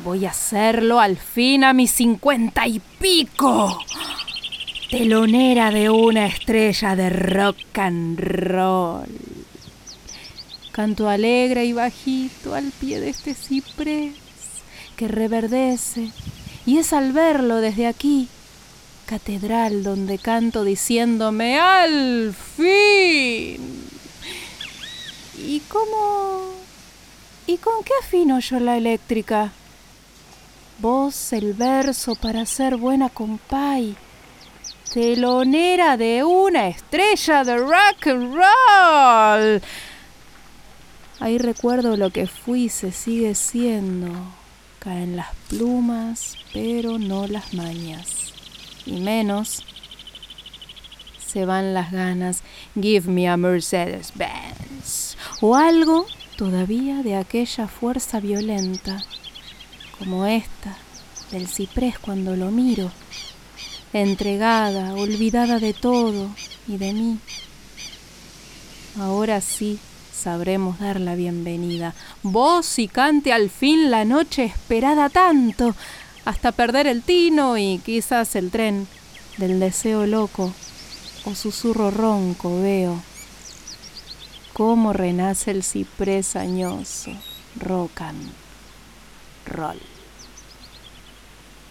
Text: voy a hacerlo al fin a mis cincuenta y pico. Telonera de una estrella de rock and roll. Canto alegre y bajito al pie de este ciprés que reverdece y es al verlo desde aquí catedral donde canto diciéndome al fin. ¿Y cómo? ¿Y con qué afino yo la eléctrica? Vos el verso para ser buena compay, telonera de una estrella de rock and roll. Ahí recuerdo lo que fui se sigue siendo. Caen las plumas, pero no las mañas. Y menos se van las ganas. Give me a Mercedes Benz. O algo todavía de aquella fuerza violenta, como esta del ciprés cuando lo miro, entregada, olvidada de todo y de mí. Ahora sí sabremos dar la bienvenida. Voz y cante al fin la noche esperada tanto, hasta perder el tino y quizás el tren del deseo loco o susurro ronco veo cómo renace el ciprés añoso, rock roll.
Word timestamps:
voy 0.00 0.26
a 0.26 0.30
hacerlo 0.30 1.00
al 1.00 1.16
fin 1.16 1.64
a 1.64 1.72
mis 1.72 1.92
cincuenta 1.92 2.66
y 2.66 2.80
pico. 2.80 3.78
Telonera 4.90 5.70
de 5.70 5.90
una 5.90 6.26
estrella 6.26 6.96
de 6.96 7.10
rock 7.10 7.78
and 7.78 8.18
roll. 8.18 9.08
Canto 10.72 11.08
alegre 11.08 11.64
y 11.64 11.72
bajito 11.72 12.54
al 12.54 12.70
pie 12.70 13.00
de 13.00 13.10
este 13.10 13.34
ciprés 13.34 14.14
que 14.96 15.08
reverdece 15.08 16.10
y 16.66 16.78
es 16.78 16.92
al 16.92 17.12
verlo 17.12 17.56
desde 17.56 17.86
aquí 17.86 18.28
catedral 19.06 19.82
donde 19.82 20.18
canto 20.18 20.64
diciéndome 20.64 21.58
al 21.58 22.34
fin. 22.34 23.58
¿Y 25.38 25.60
cómo? 25.68 26.42
¿Y 27.46 27.56
con 27.56 27.82
qué 27.84 27.92
afino 28.02 28.38
yo 28.38 28.60
la 28.60 28.76
eléctrica? 28.76 29.52
Vos 30.80 31.32
el 31.32 31.54
verso 31.54 32.14
para 32.14 32.46
ser 32.46 32.76
buena 32.76 33.08
compay, 33.08 33.96
telonera 34.92 35.96
de 35.96 36.22
una 36.22 36.68
estrella 36.68 37.42
de 37.42 37.58
rock 37.58 38.06
and 38.06 38.34
roll. 38.34 39.62
Ahí 41.18 41.38
recuerdo 41.38 41.96
lo 41.96 42.10
que 42.10 42.28
fui 42.28 42.68
se 42.68 42.92
sigue 42.92 43.34
siendo. 43.34 44.08
Caen 44.78 45.16
las 45.16 45.34
plumas, 45.48 46.36
pero 46.52 46.96
no 46.96 47.26
las 47.26 47.54
mañas. 47.54 48.32
Y 48.86 49.00
menos 49.00 49.64
se 51.26 51.44
van 51.44 51.74
las 51.74 51.90
ganas. 51.90 52.44
Give 52.80 53.10
me 53.10 53.28
a 53.28 53.36
Mercedes 53.36 54.12
Benz. 54.14 55.16
O 55.40 55.56
algo 55.56 56.06
todavía 56.36 57.02
de 57.02 57.16
aquella 57.16 57.66
fuerza 57.66 58.20
violenta, 58.20 59.02
como 59.98 60.26
esta 60.26 60.76
del 61.30 61.48
ciprés 61.48 61.98
cuando 61.98 62.36
lo 62.36 62.50
miro, 62.50 62.90
entregada, 63.92 64.94
olvidada 64.94 65.58
de 65.58 65.74
todo 65.74 66.30
y 66.66 66.76
de 66.76 66.92
mí. 66.92 67.18
Ahora 68.98 69.40
sí 69.40 69.78
sabremos 70.12 70.78
dar 70.78 71.00
la 71.00 71.14
bienvenida. 71.14 71.94
Voz 72.22 72.78
y 72.78 72.88
cante 72.88 73.32
al 73.32 73.50
fin 73.50 73.90
la 73.90 74.04
noche 74.04 74.44
esperada 74.44 75.08
tanto, 75.08 75.74
hasta 76.24 76.52
perder 76.52 76.86
el 76.86 77.02
tino 77.02 77.56
y 77.56 77.80
quizás 77.84 78.34
el 78.36 78.50
tren 78.50 78.86
del 79.36 79.60
deseo 79.60 80.06
loco 80.06 80.52
o 81.24 81.34
susurro 81.34 81.90
ronco 81.90 82.60
veo 82.60 83.00
cómo 84.52 84.92
renace 84.92 85.52
el 85.52 85.62
ciprés 85.62 86.34
añoso, 86.34 87.12
rock 87.56 88.02
roll. 89.48 89.97